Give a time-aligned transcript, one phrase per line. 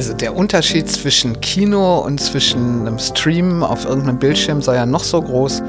[0.00, 5.04] Also der Unterschied zwischen Kino und zwischen einem Stream auf irgendeinem Bildschirm sei ja noch
[5.04, 5.62] so groß.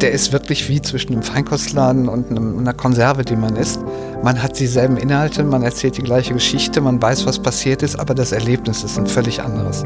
[0.00, 3.78] Der ist wirklich wie zwischen einem Feinkostladen und einem, einer Konserve, die man isst.
[4.24, 8.16] Man hat dieselben Inhalte, man erzählt die gleiche Geschichte, man weiß, was passiert ist, aber
[8.16, 9.84] das Erlebnis ist ein völlig anderes.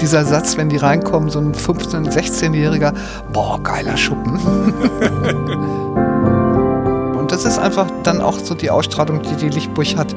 [0.00, 2.94] Dieser Satz, wenn die reinkommen, so ein 15-, 16-Jähriger,
[3.30, 4.38] boah, geiler Schuppen.
[7.18, 10.16] und das ist einfach dann auch so die Ausstrahlung, die die Lichtburg hat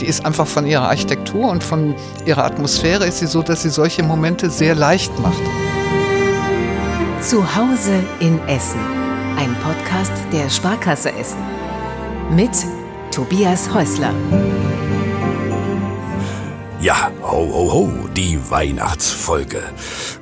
[0.00, 1.94] die ist einfach von ihrer Architektur und von
[2.24, 5.42] ihrer Atmosphäre ist sie so, dass sie solche Momente sehr leicht macht.
[7.20, 8.80] Zu Hause in Essen.
[9.36, 11.42] Ein Podcast der Sparkasse Essen.
[12.30, 12.50] Mit
[13.10, 14.12] Tobias Häusler.
[16.80, 19.60] Ja, ho, ho, ho, die Weihnachtsfolge.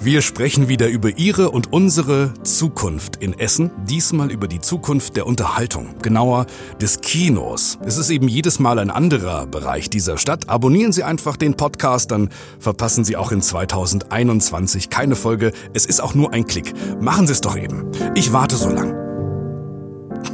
[0.01, 3.71] Wir sprechen wieder über Ihre und unsere Zukunft in Essen.
[3.85, 6.47] Diesmal über die Zukunft der Unterhaltung, genauer
[6.81, 7.79] des Kinos.
[7.85, 10.49] Es ist eben jedes Mal ein anderer Bereich dieser Stadt.
[10.49, 15.53] Abonnieren Sie einfach den Podcast, dann verpassen Sie auch in 2021 keine Folge.
[15.75, 16.73] Es ist auch nur ein Klick.
[17.03, 17.91] Machen Sie es doch eben.
[18.15, 18.95] Ich warte so lang.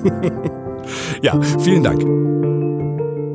[1.20, 2.62] ja, vielen Dank.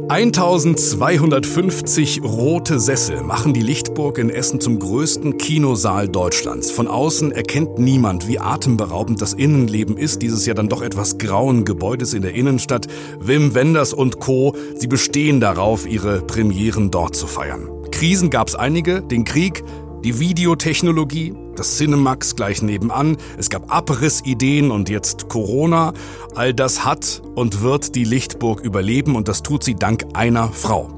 [0.09, 6.71] 1250 rote Sessel machen die Lichtburg in Essen zum größten Kinosaal Deutschlands.
[6.71, 11.65] Von außen erkennt niemand, wie atemberaubend das Innenleben ist, dieses ja dann doch etwas grauen
[11.65, 12.87] Gebäudes in der Innenstadt.
[13.19, 17.67] Wim Wenders und Co., sie bestehen darauf, ihre Premieren dort zu feiern.
[17.91, 19.61] Krisen gab's einige, den Krieg,
[20.03, 25.93] die Videotechnologie, das Cinemax gleich nebenan, es gab Abrissideen und jetzt Corona.
[26.35, 30.97] All das hat und wird die Lichtburg überleben und das tut sie dank einer Frau.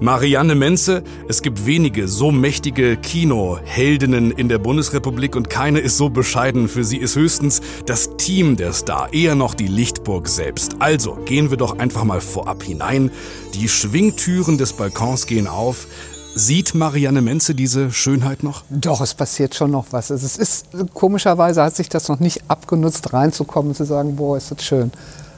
[0.00, 6.10] Marianne Menze, es gibt wenige so mächtige Kinoheldinnen in der Bundesrepublik und keine ist so
[6.10, 6.68] bescheiden.
[6.68, 10.76] Für sie ist höchstens das Team der Star, eher noch die Lichtburg selbst.
[10.80, 13.10] Also gehen wir doch einfach mal vorab hinein.
[13.54, 15.86] Die Schwingtüren des Balkons gehen auf.
[16.36, 18.64] Sieht Marianne Menze diese Schönheit noch?
[18.68, 20.10] Doch, es passiert schon noch was.
[20.10, 24.36] Also es ist komischerweise hat sich das noch nicht abgenutzt, reinzukommen und zu sagen, boah,
[24.36, 24.90] ist das schön.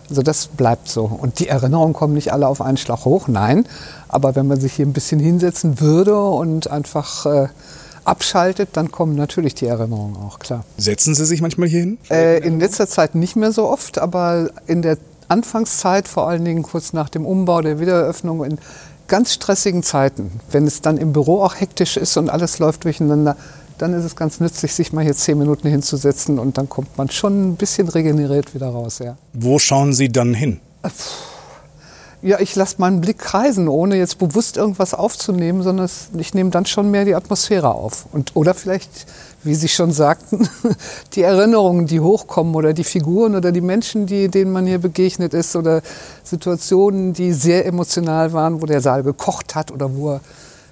[0.08, 1.04] Also das bleibt so.
[1.04, 3.66] Und die Erinnerungen kommen nicht alle auf einen Schlag hoch, nein.
[4.08, 7.48] Aber wenn man sich hier ein bisschen hinsetzen würde und einfach äh,
[8.04, 10.64] abschaltet, dann kommen natürlich die Erinnerungen auch, klar.
[10.78, 11.98] Setzen Sie sich manchmal hier hin?
[12.08, 14.96] Äh, in letzter Zeit nicht mehr so oft, aber in der
[15.28, 18.58] Anfangszeit, vor allen Dingen kurz nach dem Umbau der Wiedereröffnung in
[19.08, 23.36] ganz stressigen Zeiten, wenn es dann im Büro auch hektisch ist und alles läuft durcheinander,
[23.78, 27.10] dann ist es ganz nützlich, sich mal hier zehn Minuten hinzusetzen und dann kommt man
[27.10, 29.00] schon ein bisschen regeneriert wieder raus.
[29.00, 29.16] Ja.
[29.34, 30.60] Wo schauen Sie dann hin?
[30.82, 30.90] Puh
[32.22, 36.66] ja, ich lasse meinen Blick kreisen, ohne jetzt bewusst irgendwas aufzunehmen, sondern ich nehme dann
[36.66, 38.06] schon mehr die Atmosphäre auf.
[38.12, 38.90] Und, oder vielleicht,
[39.46, 40.48] wie Sie schon sagten,
[41.14, 45.32] die Erinnerungen, die hochkommen oder die Figuren oder die Menschen, die, denen man hier begegnet
[45.32, 45.82] ist oder
[46.24, 50.20] Situationen, die sehr emotional waren, wo der Saal gekocht hat oder wo er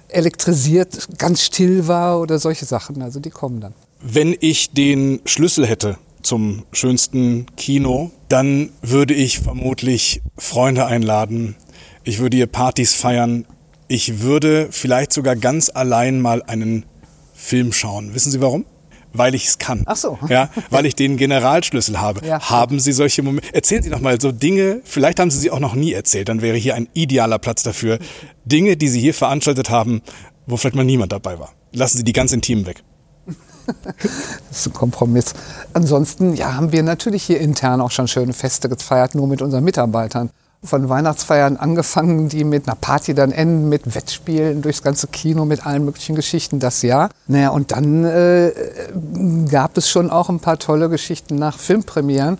[0.09, 3.01] elektrisiert, ganz still war oder solche Sachen.
[3.01, 3.73] Also die kommen dann.
[4.01, 11.55] Wenn ich den Schlüssel hätte zum schönsten Kino, dann würde ich vermutlich Freunde einladen.
[12.03, 13.45] Ich würde ihr Partys feiern.
[13.87, 16.85] Ich würde vielleicht sogar ganz allein mal einen
[17.45, 18.15] Film schauen.
[18.15, 18.65] Wissen Sie warum?
[19.13, 19.83] Weil ich es kann.
[19.85, 20.17] Ach so.
[20.29, 22.25] Ja, weil ich den Generalschlüssel habe.
[22.25, 22.41] Ja.
[22.49, 23.53] Haben Sie solche Momente?
[23.53, 26.41] Erzählen Sie doch mal so Dinge, vielleicht haben Sie sie auch noch nie erzählt, dann
[26.41, 27.99] wäre hier ein idealer Platz dafür.
[28.43, 30.01] Dinge, die Sie hier veranstaltet haben,
[30.47, 31.53] wo vielleicht mal niemand dabei war.
[31.71, 32.83] Lassen Sie die ganz intimen weg.
[34.49, 35.33] Das ist ein Kompromiss.
[35.73, 39.63] Ansonsten ja, haben wir natürlich hier intern auch schon schöne Feste gefeiert, nur mit unseren
[39.63, 40.29] Mitarbeitern.
[40.65, 45.65] Von Weihnachtsfeiern angefangen, die mit einer Party dann enden, mit Wettspielen durchs ganze Kino, mit
[45.65, 47.09] allen möglichen Geschichten, das Jahr.
[47.27, 48.51] Naja, und dann äh,
[49.49, 52.37] gab es schon auch ein paar tolle Geschichten nach Filmpremieren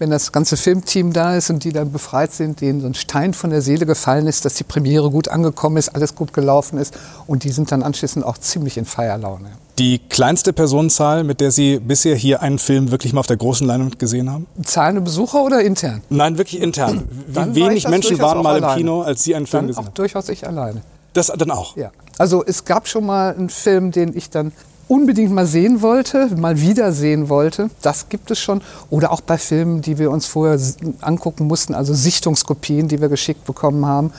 [0.00, 3.34] wenn das ganze Filmteam da ist und die dann befreit sind, denen so ein Stein
[3.34, 6.98] von der Seele gefallen ist, dass die Premiere gut angekommen ist, alles gut gelaufen ist
[7.26, 9.50] und die sind dann anschließend auch ziemlich in Feierlaune.
[9.80, 13.66] Die kleinste Personenzahl, mit der Sie bisher hier einen Film wirklich mal auf der großen
[13.66, 14.46] Leinwand gesehen haben?
[14.62, 16.02] Zahlende Besucher oder intern?
[16.10, 17.04] Nein, wirklich intern.
[17.26, 19.94] Wie wenig war Menschen waren mal im Kino, als Sie einen Film dann gesehen haben?
[19.94, 20.82] Durchaus ich alleine.
[21.14, 21.78] Das dann auch?
[21.78, 21.92] Ja.
[22.18, 24.52] Also es gab schon mal einen Film, den ich dann
[24.86, 27.70] unbedingt mal sehen wollte, mal wieder sehen wollte.
[27.80, 28.60] Das gibt es schon.
[28.90, 30.60] Oder auch bei Filmen, die wir uns vorher
[31.00, 34.12] angucken mussten, also Sichtungskopien, die wir geschickt bekommen haben.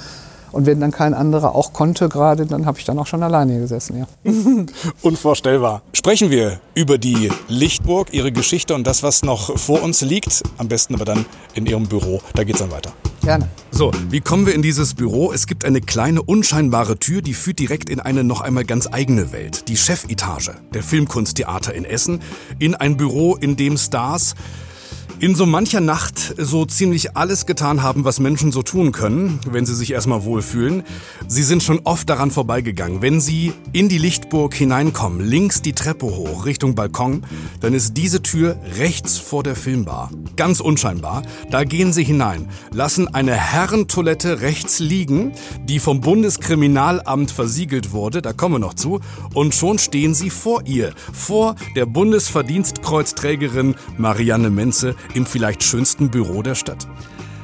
[0.51, 3.59] Und wenn dann kein anderer auch konnte gerade, dann habe ich dann auch schon alleine
[3.59, 4.31] gesessen, ja.
[5.01, 5.81] Unvorstellbar.
[5.93, 10.43] Sprechen wir über die Lichtburg, ihre Geschichte und das, was noch vor uns liegt.
[10.57, 12.21] Am besten aber dann in ihrem Büro.
[12.33, 12.91] Da geht es dann weiter.
[13.23, 13.47] Gerne.
[13.69, 15.31] So, wie kommen wir in dieses Büro?
[15.31, 19.31] Es gibt eine kleine, unscheinbare Tür, die führt direkt in eine noch einmal ganz eigene
[19.31, 19.67] Welt.
[19.67, 22.19] Die Chefetage der Filmkunsttheater in Essen.
[22.57, 24.35] In ein Büro, in dem Stars
[25.21, 29.67] In so mancher Nacht so ziemlich alles getan haben, was Menschen so tun können, wenn
[29.67, 30.81] sie sich erstmal wohlfühlen.
[31.27, 33.03] Sie sind schon oft daran vorbeigegangen.
[33.03, 37.21] Wenn sie in die Lichtburg hineinkommen, links die Treppe hoch Richtung Balkon,
[37.59, 40.09] dann ist diese Tür rechts vor der Filmbar.
[40.37, 41.21] Ganz unscheinbar.
[41.51, 45.33] Da gehen sie hinein, lassen eine Herrentoilette rechts liegen,
[45.65, 49.01] die vom Bundeskriminalamt versiegelt wurde, da kommen wir noch zu,
[49.35, 56.41] und schon stehen sie vor ihr, vor der Bundesverdienstkreuzträgerin Marianne Menze im vielleicht schönsten Büro
[56.41, 56.87] der Stadt?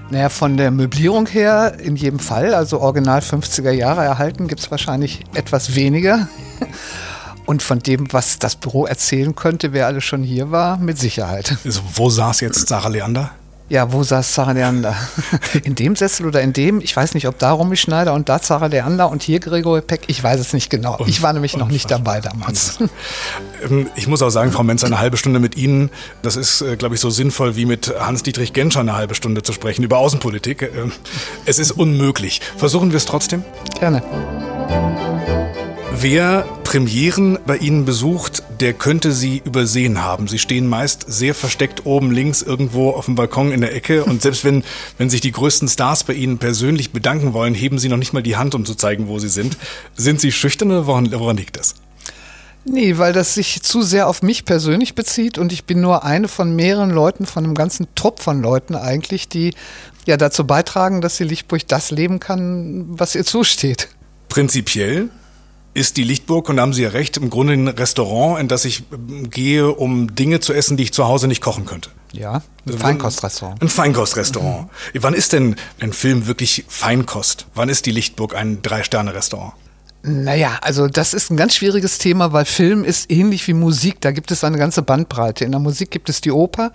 [0.09, 4.71] Naja, von der Möblierung her in jedem Fall, also original 50er Jahre erhalten, gibt es
[4.71, 6.29] wahrscheinlich etwas weniger.
[7.45, 11.57] Und von dem, was das Büro erzählen könnte, wer alles schon hier war, mit Sicherheit.
[11.63, 13.31] Also, wo saß jetzt Sarah Leander?
[13.69, 14.95] Ja, wo saß Sarah Leander?
[15.63, 16.79] In dem Sessel oder in dem?
[16.79, 20.03] Ich weiß nicht, ob da Romy Schneider und da Sarah Leander und hier Gregor Peck.
[20.07, 20.97] Ich weiß es nicht genau.
[21.05, 22.79] Ich war nämlich noch nicht dabei damals.
[23.63, 25.89] Ähm, ich muss auch sagen, Frau Menz, eine halbe Stunde mit Ihnen,
[26.21, 29.51] das ist, äh, glaube ich, so sinnvoll wie mit Hans-Dietrich Genscher eine halbe Stunde zu
[29.51, 30.61] sprechen über Außenpolitik.
[30.61, 30.91] Ähm,
[31.45, 32.39] es ist unmöglich.
[32.55, 33.43] Versuchen wir es trotzdem?
[33.79, 34.03] Gerne.
[35.93, 40.27] Wer Premieren bei Ihnen besucht, der könnte Sie übersehen haben.
[40.27, 44.21] Sie stehen meist sehr versteckt oben links irgendwo auf dem Balkon in der Ecke und
[44.21, 44.63] selbst wenn,
[44.97, 48.21] wenn sich die größten Stars bei Ihnen persönlich bedanken wollen, heben Sie noch nicht mal
[48.21, 49.57] die Hand, um zu zeigen, wo Sie sind.
[49.95, 51.75] Sind Sie schüchtern oder woran, woran liegt das?
[52.65, 56.27] Nee, weil das sich zu sehr auf mich persönlich bezieht und ich bin nur eine
[56.27, 59.53] von mehreren Leuten, von einem ganzen Trupp von Leuten eigentlich, die
[60.05, 63.87] ja dazu beitragen, dass die Lichtburg das leben kann, was ihr zusteht.
[64.27, 65.09] Prinzipiell
[65.77, 68.65] ist die Lichtburg, und da haben Sie ja recht, im Grunde ein Restaurant, in das
[68.65, 71.89] ich ähm, gehe, um Dinge zu essen, die ich zu Hause nicht kochen könnte.
[72.13, 73.61] Ja, ein Also, Feinkostrestaurant.
[73.61, 74.63] Ein Feinkostrestaurant.
[74.93, 75.03] Mhm.
[75.03, 77.45] Wann ist denn ein Film wirklich Feinkost?
[77.53, 79.53] Wann ist die Lichtburg ein Drei-Sterne-Restaurant?
[80.03, 83.99] Naja, also das ist ein ganz schwieriges Thema, weil Film ist ähnlich wie Musik.
[84.01, 85.43] Da gibt es eine ganze Bandbreite.
[85.43, 86.71] In der Musik gibt es die Oper,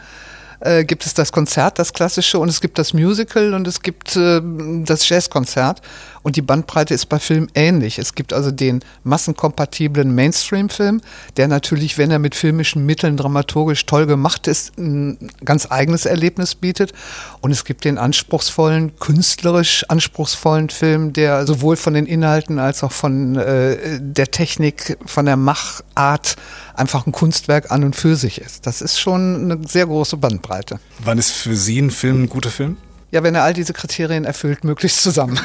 [0.61, 4.17] äh, gibt es das Konzert, das klassische, und es gibt das Musical und es gibt
[4.17, 4.41] äh,
[4.85, 5.81] das Jazzkonzert.
[6.23, 7.99] Und die Bandbreite ist bei Film ähnlich.
[7.99, 11.01] Es gibt also den massenkompatiblen Mainstream-Film,
[11.37, 16.55] der natürlich, wenn er mit filmischen Mitteln dramaturgisch toll gemacht ist, ein ganz eigenes Erlebnis
[16.55, 16.93] bietet.
[17.41, 22.93] Und es gibt den anspruchsvollen, künstlerisch anspruchsvollen Film, der sowohl von den Inhalten als auch
[22.93, 26.37] von äh, der Technik, von der Machart
[26.75, 28.67] einfach ein Kunstwerk an und für sich ist.
[28.67, 30.79] Das ist schon eine sehr große Bandbreite.
[31.05, 32.77] Wann ist für Sie ein Film ein guter Film?
[33.13, 35.39] Ja, wenn er all diese Kriterien erfüllt, möglichst zusammen.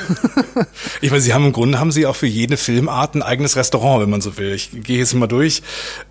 [1.01, 4.01] ich meine, Sie haben im Grunde haben Sie auch für jede Filmart ein eigenes Restaurant,
[4.01, 4.53] wenn man so will.
[4.53, 5.61] Ich gehe jetzt mal durch.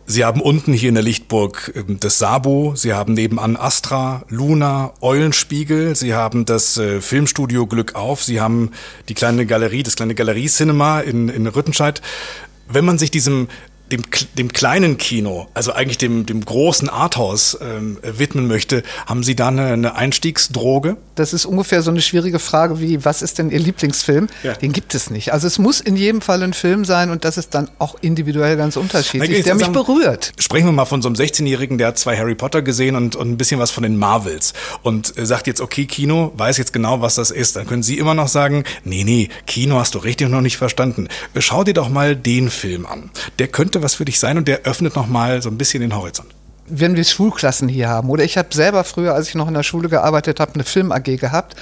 [0.05, 4.93] Sie haben unten hier in der Lichtburg ähm, das Sabo, Sie haben nebenan Astra, Luna,
[5.01, 8.73] Eulenspiegel, Sie haben das äh, Filmstudio Glück auf, Sie haben
[9.09, 12.03] die kleine Galerie, das kleine Galerie-Cinema in, in Rüttenscheid.
[12.69, 13.49] Wenn man sich diesem
[13.93, 14.03] dem,
[14.37, 19.49] dem kleinen Kino, also eigentlich dem, dem großen Arthouse ähm, widmen möchte, haben Sie da
[19.49, 20.97] eine, eine Einstiegsdroge?
[21.15, 24.29] Das ist ungefähr so eine schwierige Frage wie, was ist denn Ihr Lieblingsfilm?
[24.43, 24.55] Ja.
[24.55, 25.33] Den gibt es nicht.
[25.33, 28.57] Also es muss in jedem Fall ein Film sein und das ist dann auch individuell
[28.57, 30.33] ganz unterschiedlich, der mich berührt.
[30.39, 33.31] Sprechen wir mal von so einem 16-Jährigen, der hat zwei Harry Potter gesehen und, und
[33.31, 37.15] ein bisschen was von den Marvels und sagt jetzt, okay, Kino, weiß jetzt genau, was
[37.15, 37.57] das ist.
[37.57, 41.09] Dann können Sie immer noch sagen, nee, nee, Kino hast du richtig noch nicht verstanden.
[41.39, 43.11] Schau dir doch mal den Film an.
[43.39, 45.95] Der könnte könnte was für dich sein und der öffnet nochmal so ein bisschen den
[45.95, 46.29] Horizont.
[46.67, 49.63] Wenn wir Schulklassen hier haben, oder ich habe selber früher, als ich noch in der
[49.63, 51.55] Schule gearbeitet habe, eine Film-AG gehabt.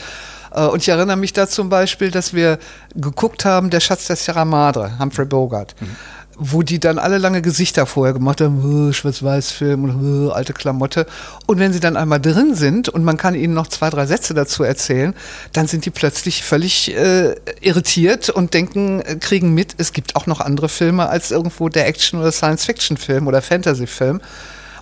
[0.52, 2.58] Äh, und ich erinnere mich da zum Beispiel, dass wir
[2.94, 5.74] geguckt haben, der Schatz der Sierra Madre, Humphrey Bogart.
[5.80, 5.96] Mhm
[6.36, 11.06] wo die dann alle lange Gesichter vorher gemacht haben, Schwarz-Weiß-Film und alte Klamotte.
[11.46, 14.34] Und wenn sie dann einmal drin sind und man kann ihnen noch zwei, drei Sätze
[14.34, 15.14] dazu erzählen,
[15.52, 20.26] dann sind die plötzlich völlig äh, irritiert und denken, äh, kriegen mit, es gibt auch
[20.26, 24.20] noch andere Filme als irgendwo der Action- oder Science-Fiction-Film oder Fantasy-Film.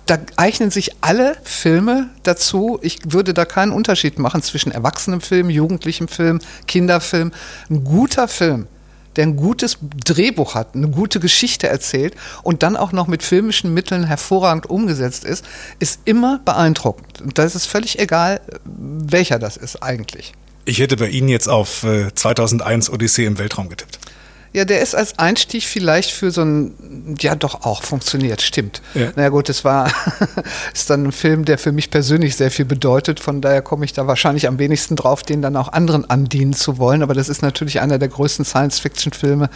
[0.05, 2.77] Da eignen sich alle Filme dazu.
[2.81, 7.31] Ich würde da keinen Unterschied machen zwischen erwachsenem Film, jugendlichem Film, Kinderfilm.
[7.69, 8.67] Ein guter Film
[9.15, 13.73] der ein gutes Drehbuch hat, eine gute Geschichte erzählt und dann auch noch mit filmischen
[13.73, 15.45] Mitteln hervorragend umgesetzt ist,
[15.79, 17.21] ist immer beeindruckend.
[17.21, 20.33] Und da ist es völlig egal, welcher das ist eigentlich.
[20.65, 23.99] Ich hätte bei Ihnen jetzt auf 2001 äh, Odyssee im Weltraum getippt.
[24.53, 28.83] Ja, der ist als Einstieg vielleicht für so ein, ja doch auch funktioniert, stimmt.
[28.93, 29.11] Ja.
[29.15, 29.91] Naja gut, es war,
[30.73, 33.93] ist dann ein Film, der für mich persönlich sehr viel bedeutet, von daher komme ich
[33.93, 37.41] da wahrscheinlich am wenigsten drauf, den dann auch anderen andienen zu wollen, aber das ist
[37.41, 39.49] natürlich einer der größten Science-Fiction-Filme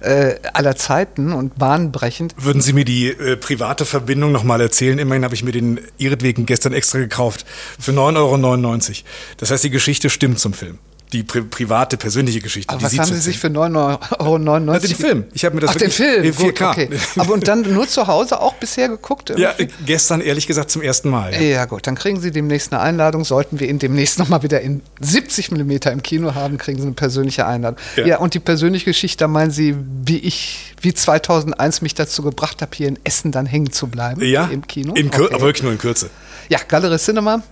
[0.00, 2.34] äh, aller Zeiten und bahnbrechend.
[2.36, 4.98] Würden Sie mir die äh, private Verbindung nochmal erzählen?
[4.98, 7.46] Immerhin habe ich mir den ihretwegen gestern extra gekauft
[7.78, 8.94] für 9,99 Euro.
[9.36, 10.78] Das heißt, die Geschichte stimmt zum Film.
[11.12, 12.72] Die pri private, persönliche Geschichte.
[12.72, 14.72] Aber was haben Sie sich für 9,99 Euro?
[14.72, 15.24] Also den Film.
[15.32, 16.24] Ich habe mir das Ach, den Film.
[16.24, 16.44] in 4K.
[16.44, 16.88] Gut, okay.
[17.16, 19.32] Aber und dann nur zu Hause auch bisher geguckt?
[19.36, 21.32] Ja, äh, gestern ehrlich gesagt zum ersten Mal.
[21.32, 21.40] Ja.
[21.40, 21.86] ja, gut.
[21.86, 23.24] Dann kriegen Sie demnächst eine Einladung.
[23.24, 26.94] Sollten wir ihn demnächst nochmal wieder in 70 mm im Kino haben, kriegen Sie eine
[26.94, 27.78] persönliche Einladung.
[27.96, 32.22] Ja, ja und die persönliche Geschichte, da meinen Sie, wie ich, wie 2001 mich dazu
[32.22, 34.94] gebracht habe, hier in Essen dann hängen zu bleiben ja, im Kino?
[34.94, 35.34] In Kür okay.
[35.34, 36.10] Aber wirklich nur in Kürze.
[36.48, 37.42] Ja, Galerie Cinema.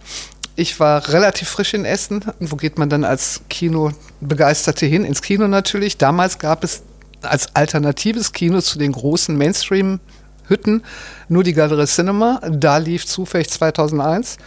[0.58, 2.24] Ich war relativ frisch in Essen.
[2.40, 5.04] Wo geht man dann als Kinobegeisterte hin?
[5.04, 5.98] Ins Kino natürlich.
[5.98, 6.82] Damals gab es
[7.22, 10.82] als alternatives Kino zu den großen Mainstream-Hütten
[11.28, 12.40] nur die Galerie Cinema.
[12.50, 14.38] Da lief zufällig 2001.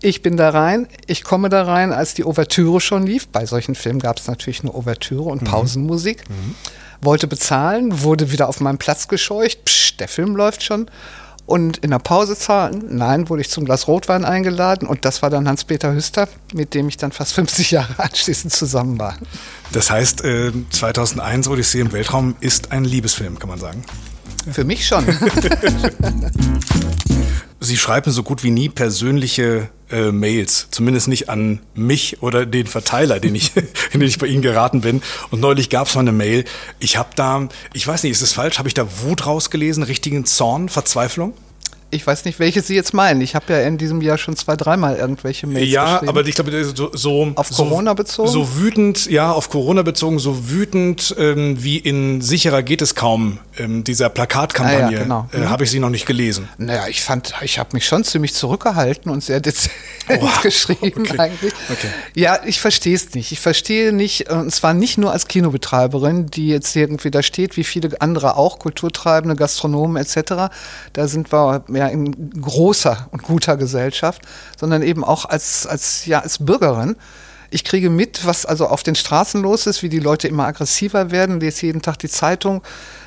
[0.00, 3.28] Ich bin da rein, ich komme da rein, als die Ouvertüre schon lief.
[3.28, 5.46] Bei solchen Filmen gab es natürlich nur Ouvertüre und mhm.
[5.46, 6.30] Pausenmusik.
[6.30, 6.54] Mhm.
[7.02, 9.66] Wollte bezahlen, wurde wieder auf meinen Platz gescheucht.
[9.66, 10.86] Psch, der Film läuft schon
[11.46, 12.84] und in der Pause zahlen.
[12.90, 16.88] Nein, wurde ich zum Glas Rotwein eingeladen und das war dann Hans-Peter Hüster, mit dem
[16.88, 19.16] ich dann fast 50 Jahre anschließend zusammen war.
[19.72, 20.22] Das heißt,
[20.70, 23.82] 2001 äh, Odyssee im Weltraum ist ein Liebesfilm, kann man sagen.
[24.50, 25.06] Für mich schon.
[27.62, 32.66] Sie schreiben so gut wie nie persönliche äh, Mails, zumindest nicht an mich oder den
[32.66, 33.52] Verteiler, den ich,
[33.92, 35.02] in den ich bei Ihnen geraten bin.
[35.30, 36.44] Und neulich gab es mal eine Mail.
[36.80, 38.58] Ich habe da, ich weiß nicht, ist es falsch?
[38.58, 41.34] Habe ich da Wut rausgelesen, richtigen Zorn, Verzweiflung?
[41.94, 43.20] Ich weiß nicht, welche Sie jetzt meinen.
[43.20, 46.64] Ich habe ja in diesem Jahr schon zwei, dreimal irgendwelche Mails Ja, aber ich glaube,
[46.64, 48.30] so, so auf so, Corona bezogen.
[48.30, 53.40] So wütend, ja, auf Corona bezogen, so wütend ähm, wie in sicherer geht es kaum
[53.58, 54.86] ähm, dieser Plakatkampagne.
[54.86, 55.28] Ah, ja, genau.
[55.32, 55.50] äh, mhm.
[55.50, 56.48] habe ich sie noch nicht gelesen.
[56.58, 59.74] Naja, ich fand, ich habe mich schon ziemlich zurückgehalten und sehr dezent
[60.08, 61.18] oh, geschrieben okay.
[61.18, 61.52] eigentlich.
[61.70, 61.88] Okay.
[62.14, 63.32] Ja, ich verstehe es nicht.
[63.32, 67.64] Ich verstehe nicht, und zwar nicht nur als Kinobetreiberin, die jetzt irgendwie da steht, wie
[67.64, 70.52] viele andere auch, Kulturtreibende, Gastronomen etc.
[70.92, 74.22] Da sind wir ja, ja in großer und guter Gesellschaft,
[74.58, 76.96] sondern eben auch als, als, ja, als Bürgerin.
[77.50, 81.10] Ich kriege mit, was also auf den Straßen los ist, wie die Leute immer aggressiver
[81.10, 82.62] werden, lese jeden Tag die Zeitung.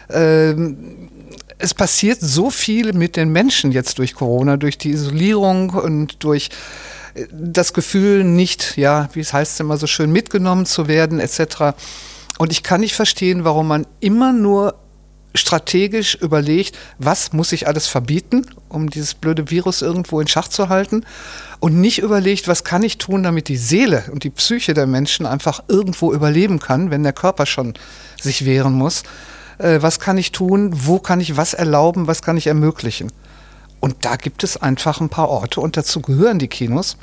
[0.09, 1.09] Ähm,
[1.57, 6.49] es passiert so viel mit den Menschen jetzt durch Corona, durch die Isolierung und durch
[7.13, 11.75] äh, das Gefühl, nicht, ja, wie es heißt immer so schön, mitgenommen zu werden, etc.
[12.37, 14.75] Und ich kann nicht verstehen, warum man immer nur
[15.35, 20.69] strategisch überlegt, was muss ich alles verbieten, um dieses blöde Virus irgendwo in Schach zu
[20.69, 21.05] halten
[21.59, 25.25] und nicht überlegt, was kann ich tun, damit die Seele und die Psyche der Menschen
[25.25, 27.73] einfach irgendwo überleben kann, wenn der Körper schon
[28.21, 29.03] sich wehren muss.
[29.57, 33.11] Äh, was kann ich tun, wo kann ich was erlauben, was kann ich ermöglichen.
[33.79, 36.97] Und da gibt es einfach ein paar Orte und dazu gehören die Kinos,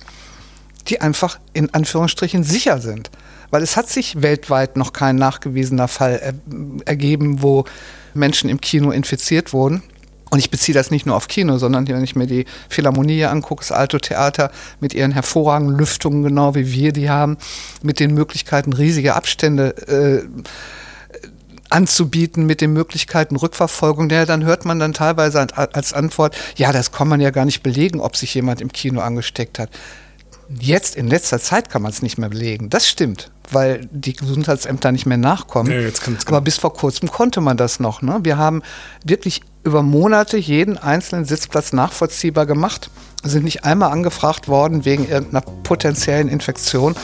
[0.88, 3.10] die einfach in Anführungsstrichen sicher sind.
[3.50, 6.34] Weil es hat sich weltweit noch kein nachgewiesener Fall er
[6.86, 7.64] ergeben, wo
[8.14, 9.82] Menschen im Kino infiziert wurden.
[10.30, 13.60] Und ich beziehe das nicht nur auf Kino, sondern wenn ich mir die Philharmonie angucke,
[13.60, 17.36] das Alto Theater mit ihren hervorragenden Lüftungen, genau wie wir die haben,
[17.82, 20.26] mit den Möglichkeiten, riesige Abstände äh,
[21.72, 26.92] anzubieten, mit den Möglichkeiten Rückverfolgung, ja, dann hört man dann teilweise als Antwort, ja, das
[26.92, 29.70] kann man ja gar nicht belegen, ob sich jemand im Kino angesteckt hat.
[30.60, 32.68] Jetzt in letzter Zeit kann man es nicht mehr belegen.
[32.68, 35.72] Das stimmt, weil die Gesundheitsämter nicht mehr nachkommen.
[35.72, 35.88] Ja,
[36.26, 38.02] Aber bis vor kurzem konnte man das noch.
[38.02, 38.20] Ne?
[38.22, 38.62] Wir haben
[39.02, 42.90] wirklich über Monate jeden einzelnen Sitzplatz nachvollziehbar gemacht,
[43.22, 46.96] sind nicht einmal angefragt worden wegen irgendeiner potenziellen Infektion.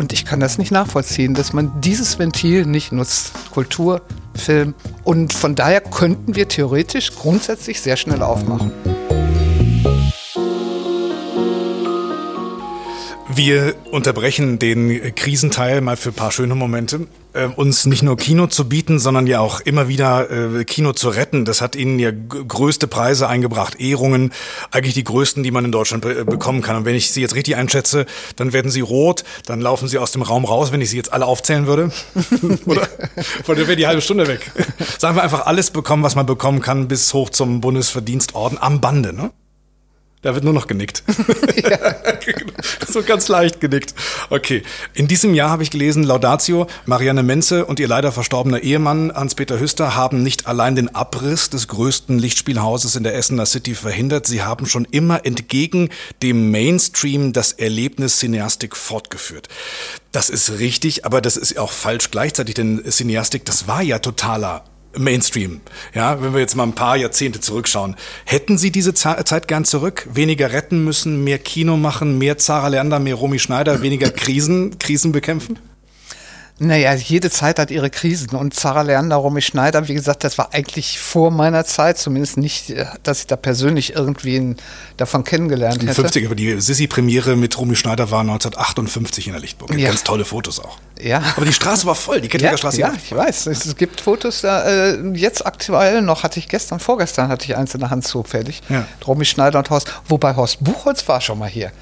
[0.00, 3.32] Und ich kann das nicht nachvollziehen, dass man dieses Ventil nicht nutzt.
[3.50, 4.00] Kultur,
[4.34, 4.72] Film.
[5.04, 8.72] Und von daher könnten wir theoretisch grundsätzlich sehr schnell aufmachen.
[13.28, 17.06] Wir unterbrechen den Krisenteil mal für ein paar schöne Momente.
[17.32, 21.10] Äh, uns nicht nur Kino zu bieten, sondern ja auch immer wieder äh, Kino zu
[21.10, 21.44] retten.
[21.44, 24.32] Das hat Ihnen ja größte Preise eingebracht, Ehrungen,
[24.72, 26.76] eigentlich die größten, die man in Deutschland be bekommen kann.
[26.76, 30.10] Und wenn ich Sie jetzt richtig einschätze, dann werden Sie rot, dann laufen Sie aus
[30.10, 31.92] dem Raum raus, wenn ich Sie jetzt alle aufzählen würde.
[32.66, 32.88] Oder?
[33.44, 34.50] Von der wäre die halbe Stunde weg.
[34.98, 39.12] Sagen wir einfach alles bekommen, was man bekommen kann, bis hoch zum Bundesverdienstorden am Bande.
[39.12, 39.30] Ne?
[40.22, 41.02] Da wird nur noch genickt.
[41.62, 41.94] Ja.
[42.88, 43.94] so ganz leicht genickt.
[44.30, 44.62] Okay.
[44.94, 49.60] In diesem Jahr habe ich gelesen, Laudatio, Marianne Menze und ihr leider verstorbener Ehemann Hans-Peter
[49.60, 54.42] Hüster haben nicht allein den Abriss des größten Lichtspielhauses in der Essener City verhindert, sie
[54.42, 55.90] haben schon immer entgegen
[56.22, 59.48] dem Mainstream das Erlebnis Cineastik fortgeführt.
[60.12, 64.64] Das ist richtig, aber das ist auch falsch gleichzeitig, denn Cineastik, das war ja totaler
[64.96, 65.60] Mainstream.
[65.94, 67.96] Ja, wenn wir jetzt mal ein paar Jahrzehnte zurückschauen.
[68.24, 70.08] Hätten Sie diese Zeit gern zurück?
[70.12, 75.12] Weniger retten müssen, mehr Kino machen, mehr Zara Lerner, mehr Romy Schneider, weniger Krisen, Krisen
[75.12, 75.58] bekämpfen?
[76.62, 80.52] Naja, jede Zeit hat ihre Krisen und Sarah Leander, Romy Schneider, wie gesagt, das war
[80.52, 84.56] eigentlich vor meiner Zeit, zumindest nicht, äh, dass ich da persönlich irgendwie
[84.98, 86.02] davon kennengelernt Die hätte.
[86.06, 89.74] 50er, aber die Sissi-Premiere mit Romy Schneider war 1958 in der Lichtburg.
[89.74, 89.88] Ja.
[89.88, 90.76] Ganz tolle Fotos auch.
[91.00, 91.22] Ja.
[91.34, 92.78] Aber die Straße war voll, die Kettwiger Ja, Straße.
[92.78, 93.46] ja, ich weiß.
[93.46, 97.56] Es, es gibt Fotos da, äh, jetzt aktuell noch, hatte ich gestern, vorgestern hatte ich
[97.56, 98.60] eins in der Hand zufällig.
[98.68, 98.86] Ja.
[99.06, 101.72] Romy Schneider und Horst, wobei Horst Buchholz war schon mal hier.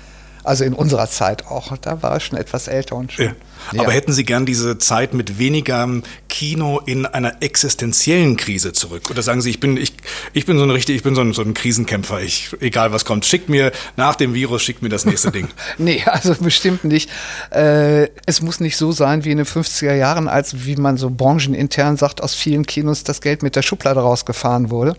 [0.48, 1.76] Also in unserer Zeit auch.
[1.76, 3.26] Da war er schon etwas älter und schon.
[3.26, 3.32] Ja.
[3.72, 3.82] Ja.
[3.82, 5.86] Aber hätten Sie gern diese Zeit mit weniger
[6.28, 9.10] Kino in einer existenziellen Krise zurück?
[9.10, 9.92] Oder sagen Sie, ich bin, ich,
[10.32, 12.22] ich bin so ein richtig, ich bin so ein, so ein Krisenkämpfer.
[12.22, 15.48] Ich, egal was kommt, schickt mir nach dem Virus, schickt mir das nächste Ding.
[15.76, 17.10] Nee, also bestimmt nicht.
[17.50, 21.10] Äh, es muss nicht so sein wie in den 50er Jahren, als wie man so
[21.10, 24.96] branchenintern sagt, aus vielen Kinos das Geld mit der Schublade rausgefahren wurde.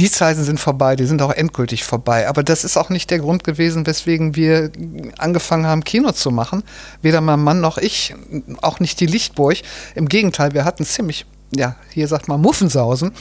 [0.00, 2.26] Die Zeiten sind vorbei, die sind auch endgültig vorbei.
[2.26, 4.72] Aber das ist auch nicht der Grund gewesen, weswegen wir
[5.18, 6.62] angefangen haben, Kino zu machen.
[7.02, 8.14] Weder mein Mann noch ich,
[8.62, 9.58] auch nicht die Lichtburg.
[9.94, 13.12] Im Gegenteil, wir hatten ziemlich, ja, hier sagt man Muffensausen,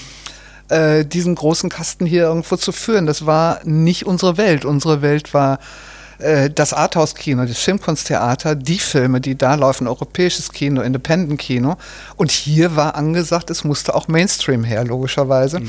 [0.70, 3.06] äh, diesen großen Kasten hier irgendwo zu führen.
[3.06, 4.64] Das war nicht unsere Welt.
[4.64, 5.60] Unsere Welt war
[6.20, 11.78] äh, das Arthouse-Kino, das Filmkunsttheater, die Filme, die da laufen, europäisches Kino, Independent-Kino.
[12.16, 15.60] Und hier war angesagt, es musste auch Mainstream her, logischerweise.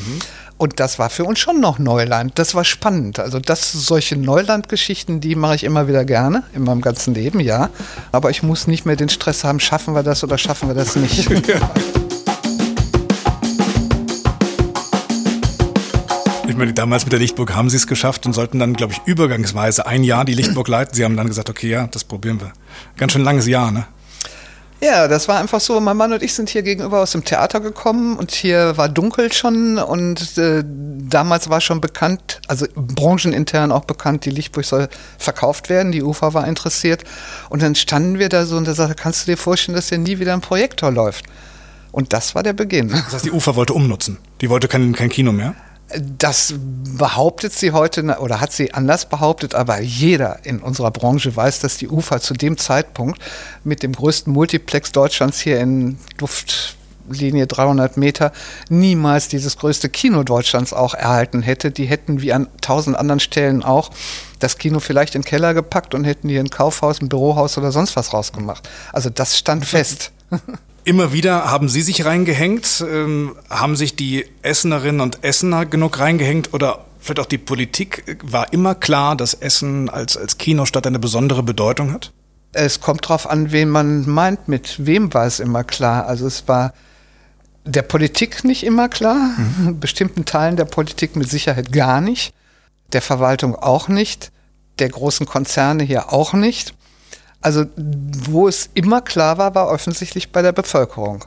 [0.59, 2.39] Und das war für uns schon noch Neuland.
[2.39, 3.19] Das war spannend.
[3.19, 7.71] Also das, solche Neuland-Geschichten, die mache ich immer wieder gerne in meinem ganzen Leben, ja.
[8.13, 10.97] Aber ich muss nicht mehr den Stress haben, schaffen wir das oder schaffen wir das
[10.97, 11.31] nicht.
[11.41, 12.10] Ich
[16.61, 19.87] meine, damals mit der Lichtburg haben Sie es geschafft und sollten dann, glaube ich, übergangsweise
[19.87, 20.95] ein Jahr die Lichtburg leiten.
[20.95, 22.53] Sie haben dann gesagt, okay, ja, das probieren wir.
[22.97, 23.87] Ganz schön langes Jahr, ne?
[24.83, 25.79] Ja, das war einfach so.
[25.81, 29.31] Mein Mann und ich sind hier gegenüber aus dem Theater gekommen und hier war dunkel
[29.31, 34.89] schon und äh, damals war schon bekannt, also branchenintern auch bekannt, die Lichtburg soll
[35.19, 35.93] verkauft werden.
[35.93, 37.05] Die UFA war interessiert
[37.51, 39.99] und dann standen wir da so und er sagte, kannst du dir vorstellen, dass hier
[39.99, 41.27] nie wieder ein Projektor läuft?
[41.93, 42.89] Und das war der Beginn.
[42.89, 44.17] Das heißt, die UFA wollte umnutzen.
[44.41, 45.55] Die wollte kein, kein Kino mehr.
[45.99, 46.55] Das
[46.97, 51.79] behauptet sie heute oder hat sie anders behauptet, aber jeder in unserer Branche weiß, dass
[51.79, 53.21] die UFA zu dem Zeitpunkt
[53.65, 58.33] mit dem größten Multiplex Deutschlands hier in Luftlinie 300 Meter
[58.69, 61.73] niemals dieses größte Kino Deutschlands auch erhalten hätte.
[61.73, 63.91] Die hätten wie an tausend anderen Stellen auch
[64.39, 67.73] das Kino vielleicht in den Keller gepackt und hätten hier ein Kaufhaus, ein Bürohaus oder
[67.73, 68.69] sonst was rausgemacht.
[68.93, 70.13] Also das stand fest.
[70.85, 76.55] Immer wieder haben Sie sich reingehängt, ähm, haben sich die Essenerinnen und Essener genug reingehängt
[76.55, 78.19] oder vielleicht auch die Politik?
[78.25, 82.13] War immer klar, dass Essen als, als Kinostadt eine besondere Bedeutung hat?
[82.53, 84.49] Es kommt drauf an, wen man meint.
[84.49, 86.07] Mit wem war es immer klar.
[86.07, 86.73] Also es war
[87.65, 89.81] der Politik nicht immer klar, mhm.
[89.81, 92.35] bestimmten Teilen der Politik mit Sicherheit gar nicht,
[92.93, 94.33] der Verwaltung auch nicht,
[94.79, 96.75] der großen Konzerne hier auch nicht.
[97.41, 97.65] Also
[98.29, 101.25] wo es immer klar war, war offensichtlich bei der Bevölkerung.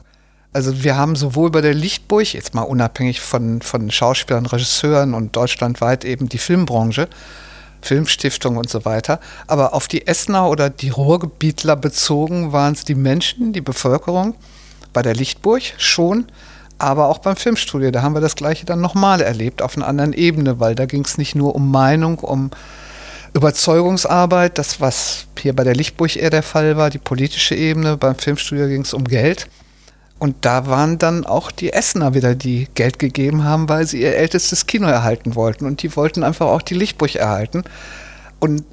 [0.52, 5.34] Also wir haben sowohl bei der Lichtburg, jetzt mal unabhängig von, von Schauspielern, Regisseuren und
[5.34, 7.08] deutschlandweit eben die Filmbranche,
[7.82, 12.94] Filmstiftung und so weiter, aber auf die Essener oder die Ruhrgebietler bezogen waren es die
[12.94, 14.36] Menschen, die Bevölkerung,
[14.92, 16.26] bei der Lichtburg schon,
[16.78, 17.90] aber auch beim Filmstudio.
[17.90, 21.04] Da haben wir das Gleiche dann nochmal erlebt auf einer anderen Ebene, weil da ging
[21.04, 22.50] es nicht nur um Meinung, um
[23.34, 28.14] Überzeugungsarbeit, das, was hier bei der Lichtburg eher der Fall war, die politische Ebene, beim
[28.14, 29.48] Filmstudio ging es um Geld.
[30.20, 34.16] Und da waren dann auch die Essener wieder, die Geld gegeben haben, weil sie ihr
[34.16, 35.66] ältestes Kino erhalten wollten.
[35.66, 37.64] Und die wollten einfach auch die Lichtburg erhalten.
[38.38, 38.64] Und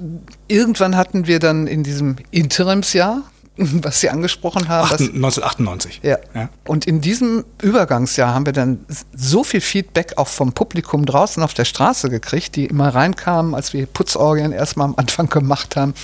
[0.48, 3.22] irgendwann hatten wir dann in diesem Interimsjahr,
[3.56, 4.90] was Sie angesprochen haben.
[4.90, 6.00] 1998.
[6.02, 6.18] Ja.
[6.34, 6.48] ja.
[6.66, 8.84] Und in diesem Übergangsjahr haben wir dann
[9.14, 13.72] so viel Feedback auch vom Publikum draußen auf der Straße gekriegt, die immer reinkamen, als
[13.72, 15.94] wir Putzorgien erstmal am Anfang gemacht haben.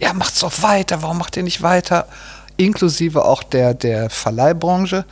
[0.00, 2.08] Ja, macht's doch weiter, warum macht ihr nicht weiter?
[2.56, 5.04] Inklusive auch der, der Verleihbranche,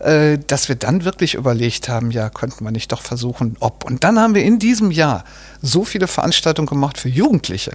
[0.00, 3.84] äh, dass wir dann wirklich überlegt haben, ja, könnten wir nicht doch versuchen, ob.
[3.84, 5.24] Und dann haben wir in diesem Jahr
[5.62, 7.72] so viele Veranstaltungen gemacht für Jugendliche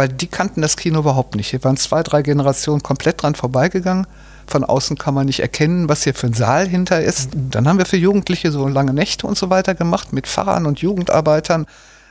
[0.00, 1.48] weil die kannten das Kino überhaupt nicht.
[1.50, 4.06] Hier waren zwei, drei Generationen komplett dran vorbeigegangen.
[4.46, 7.32] Von außen kann man nicht erkennen, was hier für ein Saal hinter ist.
[7.34, 10.80] Dann haben wir für Jugendliche so lange Nächte und so weiter gemacht mit Pfarrern und
[10.80, 11.66] Jugendarbeitern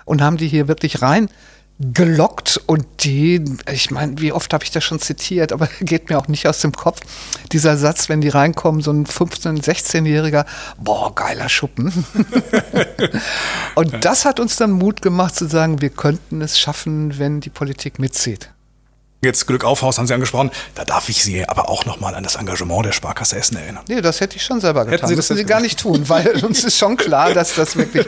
[0.05, 1.29] und haben die hier wirklich rein
[1.79, 6.17] gelockt und die, ich meine, wie oft habe ich das schon zitiert, aber geht mir
[6.17, 6.99] auch nicht aus dem Kopf.
[7.51, 10.45] Dieser Satz, wenn die reinkommen, so ein 15-, 16-Jähriger,
[10.77, 12.05] boah, geiler Schuppen.
[13.75, 17.49] und das hat uns dann Mut gemacht zu sagen, wir könnten es schaffen, wenn die
[17.49, 18.51] Politik mitzieht.
[19.21, 20.49] Jetzt Glück auf Haus haben Sie angesprochen.
[20.75, 23.83] Da darf ich Sie aber auch nochmal an das Engagement der Sparkasse Essen erinnern.
[23.89, 24.93] Nee, das hätte ich schon selber getan.
[24.93, 27.55] Hätten Sie das das müssen Sie gar nicht tun, weil uns ist schon klar, dass
[27.55, 28.07] das wirklich,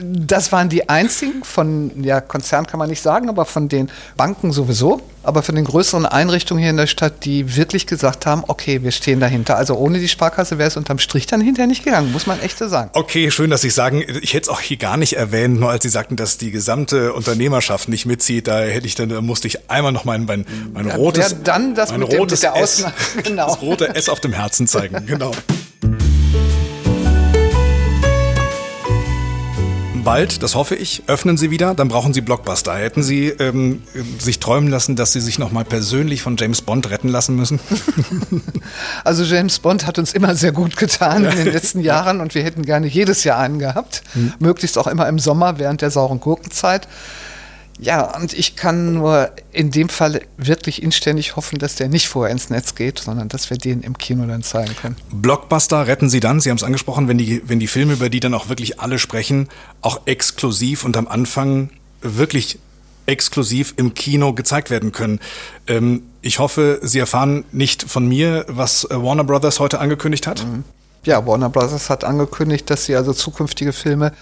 [0.00, 4.50] das waren die einzigen von, ja, Konzern kann man nicht sagen, aber von den Banken
[4.50, 8.82] sowieso, aber von den größeren Einrichtungen hier in der Stadt, die wirklich gesagt haben, okay,
[8.82, 9.56] wir stehen dahinter.
[9.56, 12.58] Also ohne die Sparkasse wäre es unterm Strich dann hinterher nicht gegangen, muss man echt
[12.58, 12.90] so sagen.
[12.94, 15.82] Okay, schön, dass Sie sagen, ich hätte es auch hier gar nicht erwähnt, nur als
[15.84, 19.70] Sie sagten, dass die gesamte Unternehmerschaft nicht mitzieht, da hätte ich dann, da musste ich
[19.70, 22.62] einmal noch mein, mein, mein Ja, rotes, dann das mein mit dem- rotes mit der
[22.62, 23.46] S, Ausnahme- genau.
[23.46, 25.32] das rote S auf dem Herzen zeigen, genau.
[30.08, 32.74] Bald, das hoffe ich, öffnen Sie wieder, dann brauchen Sie Blockbuster.
[32.74, 33.82] Hätten Sie ähm,
[34.18, 37.60] sich träumen lassen, dass Sie sich nochmal persönlich von James Bond retten lassen müssen?
[39.04, 42.42] Also James Bond hat uns immer sehr gut getan in den letzten Jahren und wir
[42.42, 44.02] hätten gerne jedes Jahr einen gehabt.
[44.38, 46.88] Möglichst auch immer im Sommer während der sauren Gurkenzeit.
[47.80, 52.32] Ja, und ich kann nur in dem Fall wirklich inständig hoffen, dass der nicht vorher
[52.32, 54.96] ins Netz geht, sondern dass wir den im Kino dann zeigen können.
[55.12, 58.20] Blockbuster retten Sie dann, Sie haben es angesprochen, wenn die, wenn die Filme, über die
[58.20, 59.48] dann auch wirklich alle sprechen,
[59.80, 61.70] auch exklusiv und am Anfang
[62.02, 62.58] wirklich
[63.06, 65.20] exklusiv im Kino gezeigt werden können.
[65.66, 70.44] Ähm, ich hoffe, Sie erfahren nicht von mir, was äh, Warner Brothers heute angekündigt hat.
[71.04, 71.88] Ja, Warner Bros.
[71.88, 74.12] hat angekündigt, dass sie also zukünftige Filme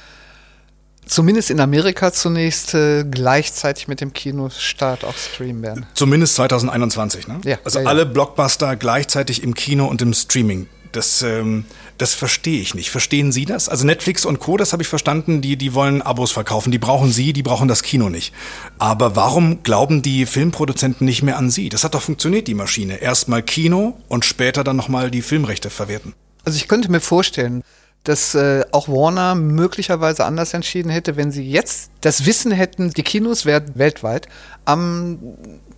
[1.07, 5.87] zumindest in Amerika zunächst äh, gleichzeitig mit dem Kinostart auch streamen werden.
[5.95, 7.41] Zumindest 2021, ne?
[7.45, 7.91] Ja, also ja, ja.
[7.91, 10.67] alle Blockbuster gleichzeitig im Kino und im Streaming.
[10.93, 11.67] Das, ähm,
[11.99, 12.91] das verstehe ich nicht.
[12.91, 13.69] Verstehen Sie das?
[13.69, 16.71] Also Netflix und Co., das habe ich verstanden, die, die wollen Abos verkaufen.
[16.71, 18.33] Die brauchen Sie, die brauchen das Kino nicht.
[18.79, 21.69] Aber warum glauben die Filmproduzenten nicht mehr an Sie?
[21.69, 22.97] Das hat doch funktioniert, die Maschine.
[22.97, 26.15] Erstmal Kino und später dann nochmal die Filmrechte verwerten.
[26.45, 27.63] Also ich könnte mir vorstellen,
[28.09, 33.03] dass äh, auch Warner möglicherweise anders entschieden hätte, wenn sie jetzt das Wissen hätten, die
[33.03, 34.29] Kinos werden weltweit
[34.65, 35.19] am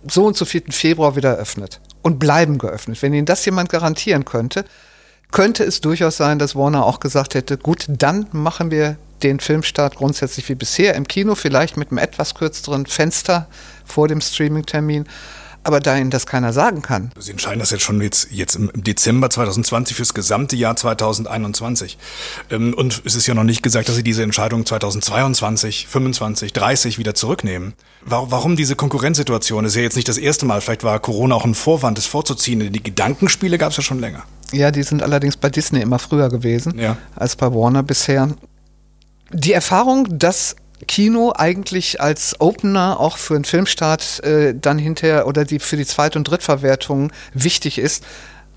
[0.07, 0.63] so und so 4.
[0.69, 3.01] Februar wieder eröffnet und bleiben geöffnet.
[3.01, 4.63] Wenn ihnen das jemand garantieren könnte,
[5.31, 9.95] könnte es durchaus sein, dass Warner auch gesagt hätte, gut, dann machen wir den Filmstart
[9.95, 13.47] grundsätzlich wie bisher im Kino, vielleicht mit einem etwas kürzeren Fenster
[13.85, 15.05] vor dem Streaming-Termin.
[15.63, 18.71] Aber da ihnen das keiner sagen kann, Sie entscheiden das jetzt schon jetzt, jetzt im
[18.73, 21.97] Dezember 2020 fürs gesamte Jahr 2021.
[22.49, 26.97] Ähm, Und es ist ja noch nicht gesagt, dass Sie diese Entscheidung 2022, 25, 30
[26.97, 27.73] wieder zurücknehmen.
[28.05, 29.63] Wa- Warum diese Konkurrenzsituation?
[29.63, 30.61] Das ist ja jetzt nicht das erste Mal.
[30.61, 32.71] Vielleicht war Corona auch ein Vorwand, das vorzuziehen.
[32.71, 34.23] Die Gedankenspiele gab es ja schon länger.
[34.53, 36.97] Ja, die sind allerdings bei Disney immer früher gewesen Ja.
[37.15, 38.29] als bei Warner bisher.
[39.31, 40.55] Die Erfahrung, dass
[40.87, 45.85] Kino eigentlich als Opener auch für einen Filmstart äh, dann hinterher oder die für die
[45.85, 48.03] Zweit- und Drittverwertung wichtig ist,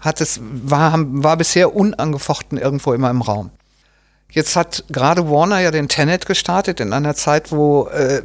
[0.01, 3.51] hat es war, war bisher unangefochten irgendwo immer im Raum.
[4.31, 8.23] Jetzt hat gerade Warner ja den Tenet gestartet in einer Zeit, wo äh,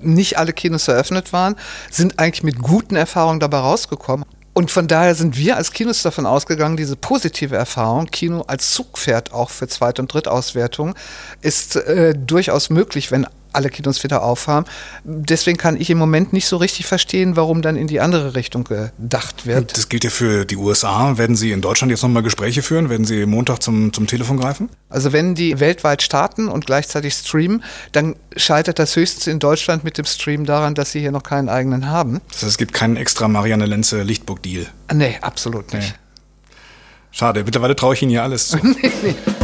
[0.00, 1.56] nicht alle Kinos eröffnet waren,
[1.90, 4.26] sind eigentlich mit guten Erfahrungen dabei rausgekommen.
[4.56, 9.34] Und von daher sind wir als Kinos davon ausgegangen, diese positive Erfahrung, Kino als Zugpferd
[9.34, 10.94] auch für Zweit- und Drittauswertungen,
[11.42, 14.66] ist äh, durchaus möglich, wenn alle Kinos wieder aufhaben.
[15.04, 18.64] Deswegen kann ich im Moment nicht so richtig verstehen, warum dann in die andere Richtung
[18.64, 19.76] gedacht wird.
[19.76, 21.18] Das gilt ja für die USA.
[21.18, 22.88] Werden Sie in Deutschland jetzt nochmal Gespräche führen?
[22.90, 24.68] Werden Sie Montag zum, zum Telefon greifen?
[24.88, 29.98] Also wenn die weltweit starten und gleichzeitig streamen, dann scheitert das höchstens in Deutschland mit
[29.98, 32.20] dem Stream daran, dass sie hier noch keinen eigenen haben.
[32.28, 34.66] Das heißt, es gibt keinen extra Marianne Lenze Lichtburg-Deal.
[34.88, 35.94] Ah, Nee, absolut nicht.
[37.10, 38.58] Schade, mittlerweile traue ich Ihnen ja alles zu.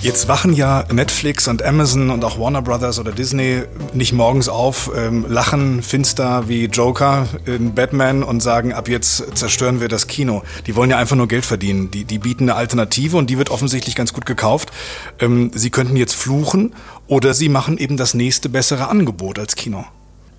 [0.00, 4.92] Jetzt wachen ja Netflix und Amazon und auch Warner Brothers oder Disney nicht morgens auf,
[4.96, 10.44] ähm, lachen finster wie Joker in Batman und sagen, ab jetzt zerstören wir das Kino.
[10.68, 11.90] Die wollen ja einfach nur Geld verdienen.
[11.90, 14.70] Die, die bieten eine Alternative und die wird offensichtlich ganz gut gekauft.
[15.18, 16.74] Ähm, sie könnten jetzt fluchen
[17.08, 19.84] oder sie machen eben das nächste bessere Angebot als Kino.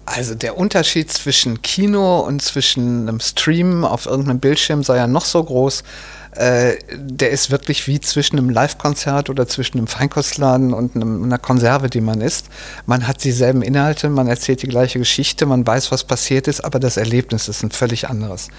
[0.05, 5.25] Also der Unterschied zwischen Kino und zwischen einem Stream auf irgendeinem Bildschirm sei ja noch
[5.25, 5.83] so groß.
[6.31, 11.39] Äh, der ist wirklich wie zwischen einem Live-Konzert oder zwischen einem Feinkostladen und einem, einer
[11.39, 12.47] Konserve, die man isst.
[12.85, 16.79] Man hat dieselben Inhalte, man erzählt die gleiche Geschichte, man weiß, was passiert ist, aber
[16.79, 18.49] das Erlebnis ist ein völlig anderes.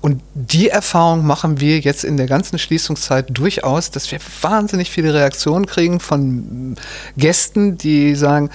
[0.00, 5.12] Und die Erfahrung machen wir jetzt in der ganzen Schließungszeit durchaus, dass wir wahnsinnig viele
[5.12, 6.76] Reaktionen kriegen von
[7.16, 8.50] Gästen, die sagen,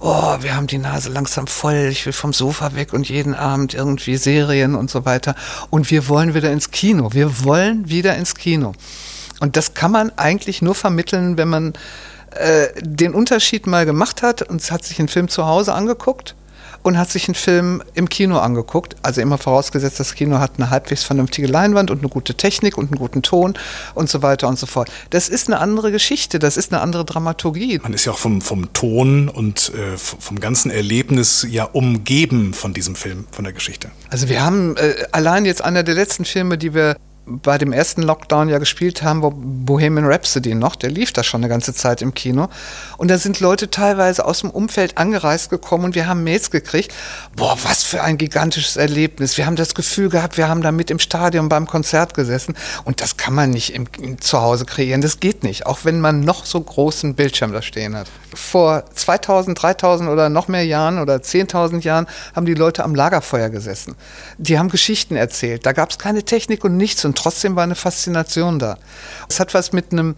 [0.00, 3.74] oh, wir haben die Nase langsam voll, ich will vom Sofa weg und jeden Abend
[3.74, 5.34] irgendwie Serien und so weiter.
[5.68, 7.12] Und wir wollen wieder ins Kino.
[7.12, 8.72] Wir wollen wieder ins Kino.
[9.40, 11.72] Und das kann man eigentlich nur vermitteln, wenn man
[12.32, 16.34] äh, den Unterschied mal gemacht hat und hat sich einen Film zu Hause angeguckt
[16.82, 18.96] und hat sich einen Film im Kino angeguckt.
[19.02, 22.90] Also immer vorausgesetzt, das Kino hat eine halbwegs vernünftige Leinwand und eine gute Technik und
[22.90, 23.54] einen guten Ton
[23.94, 24.90] und so weiter und so fort.
[25.10, 27.80] Das ist eine andere Geschichte, das ist eine andere Dramaturgie.
[27.82, 32.72] Man ist ja auch vom, vom Ton und äh, vom ganzen Erlebnis ja umgeben von
[32.72, 33.90] diesem Film, von der Geschichte.
[34.08, 36.96] Also wir haben äh, allein jetzt einer der letzten Filme, die wir
[37.42, 41.40] bei dem ersten Lockdown ja gespielt haben, wo Bohemian Rhapsody noch, der lief da schon
[41.40, 42.48] eine ganze Zeit im Kino.
[42.96, 46.92] Und da sind Leute teilweise aus dem Umfeld angereist gekommen und wir haben Mails gekriegt.
[47.36, 49.36] Boah, was für ein gigantisches Erlebnis.
[49.36, 52.54] Wir haben das Gefühl gehabt, wir haben da mit im Stadion beim Konzert gesessen.
[52.84, 55.00] Und das kann man nicht im, im zu Hause kreieren.
[55.00, 58.08] Das geht nicht, auch wenn man noch so großen Bildschirm da stehen hat.
[58.34, 63.48] Vor 2000, 3000 oder noch mehr Jahren oder 10.000 Jahren haben die Leute am Lagerfeuer
[63.48, 63.94] gesessen.
[64.38, 65.66] Die haben Geschichten erzählt.
[65.66, 68.78] Da gab es keine Technik und nichts und trotzdem war eine Faszination da.
[69.28, 70.16] Es hat was mit einem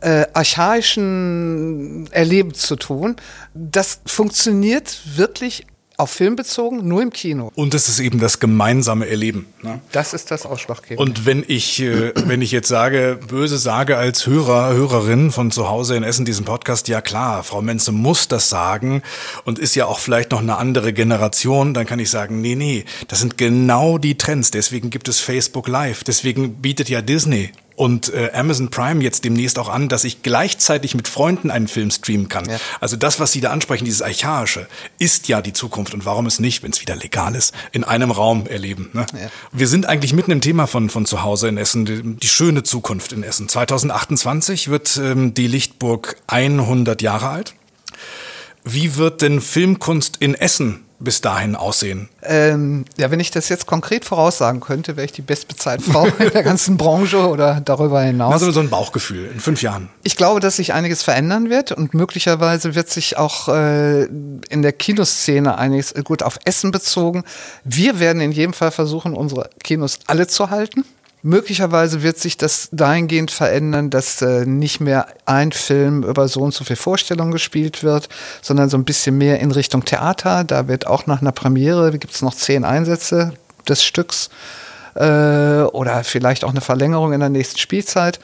[0.00, 3.16] äh, archaischen Erleben zu tun.
[3.54, 7.50] Das funktioniert wirklich auf Film bezogen, nur im Kino.
[7.54, 9.46] Und es ist eben das gemeinsame Erleben.
[9.62, 9.80] Ne?
[9.92, 11.02] Das ist das Ausschlaggebende.
[11.02, 15.68] Und wenn ich, äh, wenn ich jetzt sage, böse sage als Hörer, Hörerin von zu
[15.68, 19.02] Hause in Essen diesen Podcast, ja klar, Frau Menze muss das sagen
[19.44, 22.84] und ist ja auch vielleicht noch eine andere Generation, dann kann ich sagen, nee, nee,
[23.08, 24.50] das sind genau die Trends.
[24.50, 26.04] Deswegen gibt es Facebook Live.
[26.04, 30.94] Deswegen bietet ja Disney und äh, Amazon Prime jetzt demnächst auch an, dass ich gleichzeitig
[30.94, 32.48] mit Freunden einen Film streamen kann.
[32.48, 32.58] Ja.
[32.80, 34.66] Also das, was Sie da ansprechen, dieses Archaische,
[34.98, 35.92] ist ja die Zukunft.
[35.92, 38.88] Und warum es nicht, wenn es wieder legal ist, in einem Raum erleben.
[38.94, 39.04] Ne?
[39.12, 39.28] Ja.
[39.52, 42.62] Wir sind eigentlich mitten im Thema von, von zu Hause in Essen, die, die schöne
[42.62, 43.48] Zukunft in Essen.
[43.48, 47.54] 2028 wird ähm, die Lichtburg 100 Jahre alt.
[48.64, 52.08] Wie wird denn Filmkunst in Essen bis dahin aussehen?
[52.22, 56.30] Ähm, ja, wenn ich das jetzt konkret voraussagen könnte, wäre ich die bestbezahlte Frau in
[56.30, 58.32] der ganzen Branche oder darüber hinaus.
[58.32, 59.88] Also so ein Bauchgefühl in fünf Jahren.
[60.02, 64.72] Ich glaube, dass sich einiges verändern wird und möglicherweise wird sich auch äh, in der
[64.72, 67.24] Kinoszene einiges, äh, gut auf Essen bezogen.
[67.64, 70.84] Wir werden in jedem Fall versuchen, unsere Kinos alle zu halten.
[71.26, 76.54] Möglicherweise wird sich das dahingehend verändern, dass äh, nicht mehr ein Film über so und
[76.54, 78.08] so viel Vorstellungen gespielt wird,
[78.42, 80.44] sondern so ein bisschen mehr in Richtung Theater.
[80.44, 83.32] Da wird auch nach einer Premiere, gibt es noch zehn Einsätze
[83.68, 84.30] des Stücks
[84.94, 88.20] äh, oder vielleicht auch eine Verlängerung in der nächsten Spielzeit.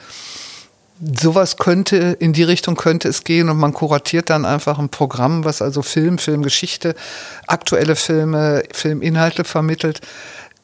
[1.19, 5.43] Sowas könnte, in die Richtung könnte es gehen und man kuratiert dann einfach ein Programm,
[5.43, 6.95] was also Film, Filmgeschichte,
[7.47, 9.99] aktuelle Filme, Filminhalte vermittelt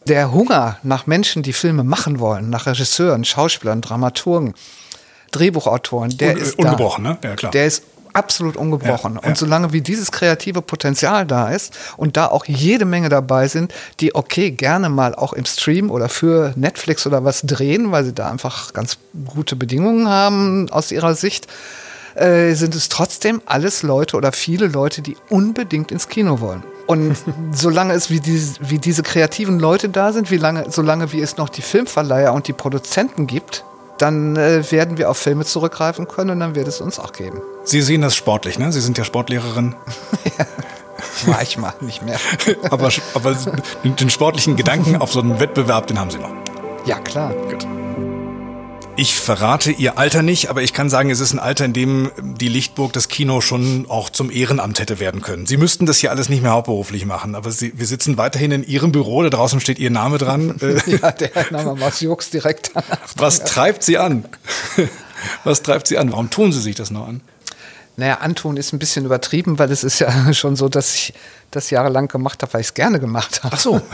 [0.06, 4.54] der Hunger nach Menschen, die Filme machen wollen, nach Regisseuren, Schauspielern, Dramaturgen,
[5.32, 7.10] Drehbuchautoren, der Un ist ungebrochen, da.
[7.12, 7.18] ne?
[7.24, 7.52] Ja, klar.
[7.52, 7.84] Der ist
[8.14, 9.14] absolut ungebrochen.
[9.16, 9.36] Ja, und ja.
[9.36, 14.16] solange wie dieses kreative Potenzial da ist und da auch jede Menge dabei sind, die
[14.16, 18.30] okay gerne mal auch im Stream oder für Netflix oder was drehen, weil sie da
[18.30, 21.48] einfach ganz gute Bedingungen haben aus ihrer Sicht,
[22.16, 26.64] äh, sind es trotzdem alles Leute oder viele Leute, die unbedingt ins Kino wollen.
[26.90, 27.16] Und
[27.52, 31.38] solange es wie, die, wie diese kreativen Leute da sind, wie lange, solange wie es
[31.38, 33.64] noch die Filmverleiher und die Produzenten gibt,
[34.00, 37.42] dann äh, werden wir auf Filme zurückgreifen können und dann wird es uns auch geben.
[37.64, 38.72] Sie sehen das sportlich, ne?
[38.72, 39.76] Sie sind ja Sportlehrerin.
[40.40, 40.46] ja.
[41.28, 42.18] Manchmal, nicht mehr.
[42.72, 43.38] aber, aber
[43.84, 46.34] den sportlichen Gedanken auf so einen Wettbewerb, den haben Sie noch.
[46.86, 47.34] Ja, klar.
[47.52, 47.68] Gut.
[49.00, 52.12] Ich verrate ihr Alter nicht, aber ich kann sagen, es ist ein Alter, in dem
[52.22, 55.46] die Lichtburg das Kino schon auch zum Ehrenamt hätte werden können.
[55.46, 58.62] Sie müssten das hier alles nicht mehr hauptberuflich machen, aber Sie, wir sitzen weiterhin in
[58.62, 60.54] Ihrem Büro, da draußen steht Ihr Name dran.
[60.86, 62.72] ja, der Name Max Jux direkt.
[63.16, 64.26] Was treibt Sie an?
[65.46, 66.12] Was treibt Sie an?
[66.12, 67.22] Warum tun Sie sich das noch an?
[68.00, 71.14] Naja, antun ist ein bisschen übertrieben, weil es ist ja schon so, dass ich
[71.52, 73.56] das jahrelang gemacht habe, weil ich es gerne gemacht habe.
[73.56, 73.76] Ach so.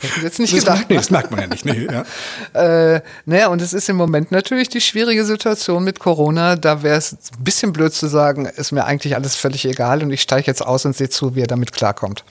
[0.00, 0.78] Hätten jetzt nicht das gedacht.
[0.78, 1.64] Macht, nee, das merkt man ja nicht.
[1.64, 2.04] Nee, ja.
[2.94, 6.56] äh, naja, und es ist im Moment natürlich die schwierige Situation mit Corona.
[6.56, 10.10] Da wäre es ein bisschen blöd zu sagen, ist mir eigentlich alles völlig egal und
[10.10, 12.24] ich steige jetzt aus und sehe zu, wie er damit klarkommt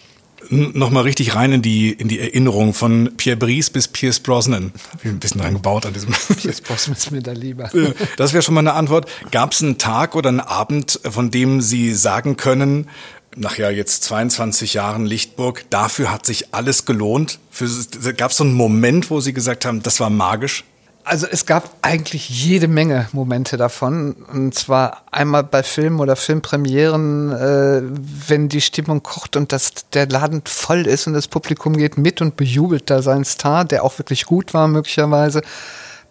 [0.49, 4.71] nochmal richtig rein in die, in die Erinnerung von Pierre Brice bis Pierce Brosnan.
[4.91, 6.13] Hab ich ein bisschen dran gebaut an diesem.
[6.37, 7.69] Pierce Brosnan ist mir da lieber.
[8.17, 9.09] Das wäre schon mal eine Antwort.
[9.31, 12.89] Gab es einen Tag oder einen Abend, von dem Sie sagen können,
[13.35, 17.39] nach ja jetzt 22 Jahren Lichtburg, dafür hat sich alles gelohnt?
[18.17, 20.63] Gab es so einen Moment, wo Sie gesagt haben, das war magisch?
[21.05, 24.13] Also es gab eigentlich jede Menge Momente davon.
[24.31, 27.81] Und zwar einmal bei Filmen oder Filmpremieren, äh,
[28.27, 32.21] wenn die Stimmung kocht und das, der Laden voll ist und das Publikum geht mit
[32.21, 35.41] und bejubelt da seinen Star, der auch wirklich gut war möglicherweise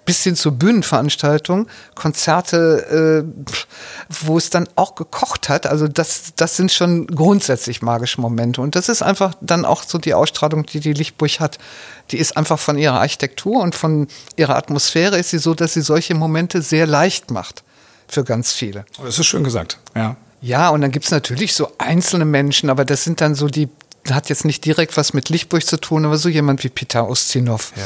[0.05, 3.55] bis hin zur Bühnenveranstaltung, Konzerte, äh,
[4.09, 5.67] wo es dann auch gekocht hat.
[5.67, 8.61] Also das, das sind schon grundsätzlich magische Momente.
[8.61, 11.59] Und das ist einfach dann auch so die Ausstrahlung, die die Lichtburg hat.
[12.11, 15.83] Die ist einfach von ihrer Architektur und von ihrer Atmosphäre ist sie so, dass sie
[15.83, 17.63] solche Momente sehr leicht macht
[18.09, 18.85] für ganz viele.
[19.03, 20.17] Das ist schön gesagt, ja.
[20.41, 23.69] Ja, und dann gibt's natürlich so einzelne Menschen, aber das sind dann so die,
[24.11, 27.73] hat jetzt nicht direkt was mit Lichtburg zu tun, aber so jemand wie Peter Ustinov.
[27.77, 27.85] Ja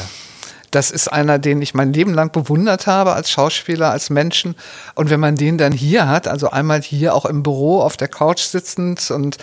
[0.77, 4.53] das ist einer, den ich mein Leben lang bewundert habe als Schauspieler, als Menschen.
[4.93, 8.07] Und wenn man den dann hier hat, also einmal hier auch im Büro auf der
[8.07, 9.37] Couch sitzend und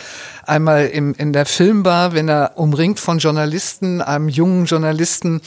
[0.47, 5.41] einmal im, in der Filmbar, wenn er umringt von Journalisten, einem jungen Journalisten,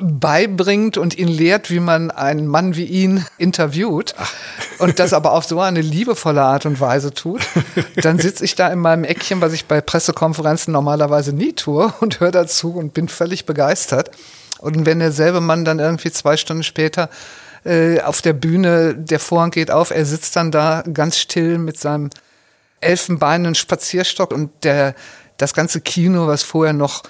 [0.00, 4.32] beibringt und ihn lehrt, wie man einen Mann wie ihn interviewt Ach.
[4.78, 7.42] und das aber auf so eine liebevolle Art und Weise tut,
[7.96, 12.20] dann sitze ich da in meinem Eckchen, was ich bei Pressekonferenzen normalerweise nie tue und
[12.20, 14.12] höre dazu und bin völlig begeistert.
[14.64, 17.10] Und wenn derselbe Mann dann irgendwie zwei Stunden später
[17.64, 21.78] äh, auf der Bühne, der Vorhang geht auf, er sitzt dann da ganz still mit
[21.78, 22.10] seinem
[22.80, 24.94] elfenbeinenden Spazierstock und der,
[25.36, 27.02] das ganze Kino, was vorher noch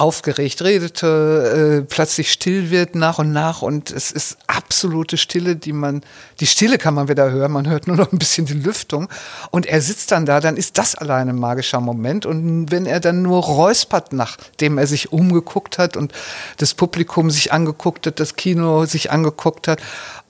[0.00, 3.62] aufgeregt redete, äh, plötzlich still wird nach und nach.
[3.62, 6.02] Und es ist absolute Stille, die man,
[6.40, 9.08] die Stille kann man wieder hören, man hört nur noch ein bisschen die Lüftung.
[9.50, 12.24] Und er sitzt dann da, dann ist das allein ein magischer Moment.
[12.24, 16.12] Und wenn er dann nur räuspert, nachdem er sich umgeguckt hat und
[16.56, 19.80] das Publikum sich angeguckt hat, das Kino sich angeguckt hat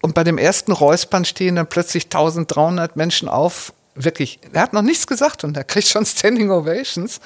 [0.02, 3.72] und bei dem ersten Räuspern stehen dann plötzlich 1300 Menschen auf
[4.04, 7.20] wirklich, er hat noch nichts gesagt und er kriegt schon Standing Ovations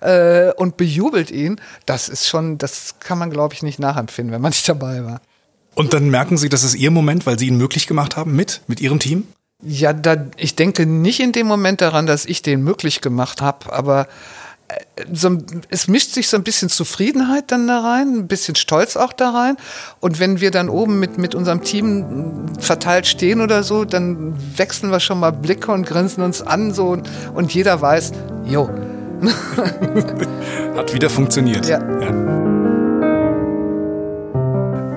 [0.00, 1.60] äh, und bejubelt ihn.
[1.86, 5.20] Das ist schon, das kann man, glaube ich, nicht nachempfinden, wenn man nicht dabei war.
[5.74, 8.62] Und dann merken Sie, das ist Ihr Moment, weil Sie ihn möglich gemacht haben mit,
[8.66, 9.28] mit Ihrem Team?
[9.62, 13.72] Ja, da, ich denke nicht in dem Moment daran, dass ich den möglich gemacht habe,
[13.72, 14.06] aber
[15.12, 15.38] so,
[15.70, 19.30] es mischt sich so ein bisschen Zufriedenheit dann da rein, ein bisschen Stolz auch da
[19.30, 19.56] rein.
[20.00, 24.90] Und wenn wir dann oben mit, mit unserem Team verteilt stehen oder so, dann wechseln
[24.90, 28.12] wir schon mal Blicke und grinsen uns an so und, und jeder weiß,
[28.44, 28.68] jo.
[30.76, 31.66] Hat wieder funktioniert.
[31.66, 31.80] Ja.
[32.00, 32.10] ja.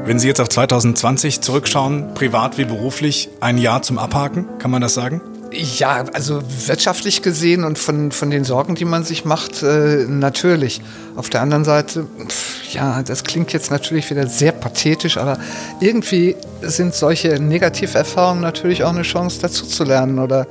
[0.06, 4.82] Wenn Sie jetzt auf 2020 zurückschauen, privat wie beruflich, ein Jahr zum Abhaken, kann man
[4.82, 5.22] das sagen?
[5.54, 10.82] Ja, also wirtschaftlich gesehen und von, von den Sorgen, die man sich macht, äh, natürlich.
[11.18, 15.38] Auf der anderen Seite, pff, ja, das klingt jetzt natürlich wieder sehr pathetisch, aber
[15.82, 20.48] irgendwie sind solche Negativerfahrungen natürlich auch eine Chance, dazuzulernen oder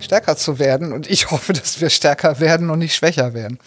[0.00, 0.92] stärker zu werden.
[0.92, 3.58] Und ich hoffe, dass wir stärker werden und nicht schwächer werden.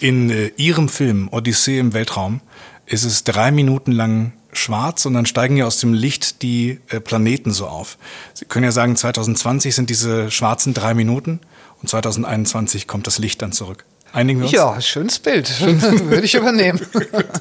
[0.00, 2.40] In äh, Ihrem Film Odyssee im Weltraum
[2.86, 7.00] ist es drei Minuten lang schwarz und dann steigen ja aus dem Licht die äh,
[7.00, 7.98] Planeten so auf.
[8.34, 11.40] Sie können ja sagen, 2020 sind diese schwarzen drei Minuten
[11.80, 13.84] und 2021 kommt das Licht dann zurück.
[14.12, 14.52] Einigen wir uns?
[14.52, 15.50] Ja, schönes Bild.
[15.60, 16.80] Würde ich übernehmen.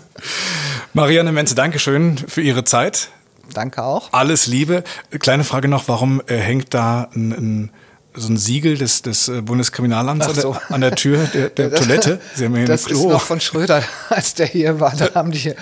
[0.94, 3.10] Marianne Menze, Dankeschön für Ihre Zeit.
[3.54, 4.14] Danke auch.
[4.14, 4.84] Alles Liebe.
[5.20, 7.72] Kleine Frage noch, warum äh, hängt da ein, ein
[8.14, 12.20] so ein Siegel des, des äh, Bundeskriminalamts an, der, an, der, Tür der, der Toilette.
[12.36, 14.94] Sie haben hier das ist noch von Schröder, als der hier war.
[14.96, 15.56] Da haben die hier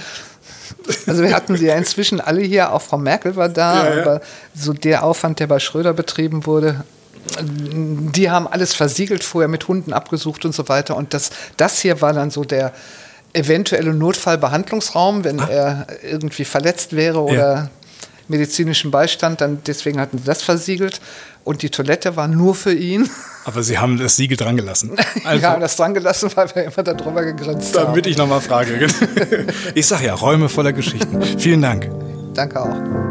[1.08, 4.02] also wir hatten sie ja inzwischen alle hier, auch Frau Merkel war da, ja, ja.
[4.02, 4.22] aber
[4.56, 6.84] so der Aufwand, der bei Schröder betrieben wurde,
[7.42, 10.96] die haben alles versiegelt vorher mit Hunden abgesucht und so weiter.
[10.96, 12.74] Und das, das hier war dann so der
[13.34, 15.48] eventuelle Notfallbehandlungsraum, wenn ah.
[15.50, 17.70] er irgendwie verletzt wäre oder ja.
[18.28, 21.00] medizinischen Beistand, dann deswegen hatten sie das versiegelt.
[21.44, 23.10] Und die Toilette war nur für ihn.
[23.46, 24.92] Aber Sie haben das Siegel dran gelassen.
[25.26, 27.88] Also, wir haben das dran gelassen, weil wir immer darüber gegrinst damit haben.
[27.88, 28.88] Damit ich nochmal frage.
[29.76, 31.22] ich sage ja, Räume voller Geschichten.
[31.38, 31.90] Vielen Dank.
[32.34, 33.10] Danke auch.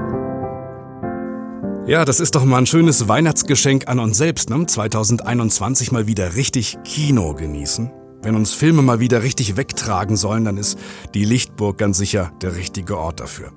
[1.87, 4.67] Ja, das ist doch mal ein schönes Weihnachtsgeschenk an uns selbst, ne?
[4.67, 7.91] 2021 mal wieder richtig Kino genießen.
[8.21, 10.79] Wenn uns Filme mal wieder richtig wegtragen sollen, dann ist
[11.15, 13.53] die Lichtburg ganz sicher der richtige Ort dafür.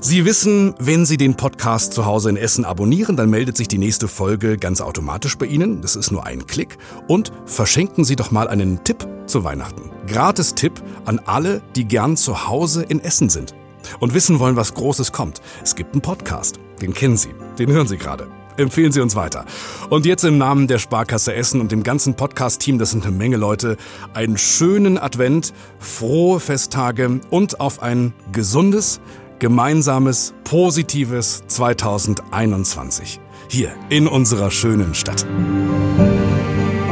[0.00, 3.78] Sie wissen, wenn Sie den Podcast zu Hause in Essen abonnieren, dann meldet sich die
[3.78, 5.80] nächste Folge ganz automatisch bei Ihnen.
[5.80, 6.76] Das ist nur ein Klick.
[7.08, 9.90] Und verschenken Sie doch mal einen Tipp zu Weihnachten.
[10.06, 13.54] Gratis Tipp an alle, die gern zu Hause in Essen sind
[13.98, 15.40] und wissen wollen, was Großes kommt.
[15.62, 16.60] Es gibt einen Podcast.
[16.82, 17.30] Den kennen Sie.
[17.58, 18.28] Den hören Sie gerade.
[18.58, 19.44] Empfehlen Sie uns weiter.
[19.90, 23.36] Und jetzt im Namen der Sparkasse Essen und dem ganzen Podcast-Team, das sind eine Menge
[23.36, 23.76] Leute,
[24.14, 29.00] einen schönen Advent, frohe Festtage und auf ein gesundes,
[29.38, 33.20] gemeinsames, positives 2021.
[33.48, 35.26] Hier in unserer schönen Stadt.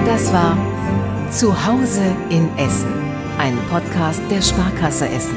[0.06, 0.56] Das war
[1.30, 2.92] Zuhause in Essen,
[3.38, 5.36] ein Podcast der Sparkasse Essen.